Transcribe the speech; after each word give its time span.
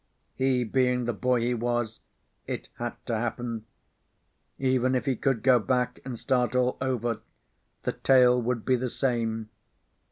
He 0.33 0.63
being 0.63 1.05
the 1.05 1.13
boy 1.13 1.41
he 1.41 1.53
was, 1.53 1.99
it 2.47 2.69
had 2.79 2.95
to 3.05 3.13
happen. 3.15 3.65
Even 4.57 4.95
if 4.95 5.05
he 5.05 5.15
could 5.15 5.43
go 5.43 5.59
back 5.59 5.99
and 6.03 6.17
start 6.17 6.55
all 6.55 6.75
over, 6.81 7.19
the 7.83 7.91
tale 7.91 8.41
would 8.41 8.65
be 8.65 8.75
the 8.75 8.89
same. 8.89 9.51